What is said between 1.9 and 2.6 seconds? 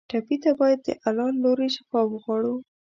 وغواړو.